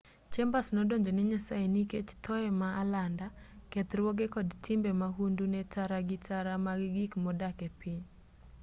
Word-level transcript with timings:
chambers 0.33 0.67
nodonjo 0.75 1.11
ne 1.13 1.23
nyasaye 1.31 1.65
nikech 1.73 2.09
thoye 2.23 2.49
ma 2.61 2.69
alanda 2.81 3.27
kethruoge 3.71 4.25
kod 4.35 4.47
timbe 4.65 4.89
mahundu 5.01 5.43
ne 5.53 5.61
tara 5.73 5.99
gi 6.07 6.17
tara 6.27 6.53
mag 6.65 6.79
gik 6.95 7.11
modak 7.23 7.57
e 7.67 7.69
piny 7.79 8.01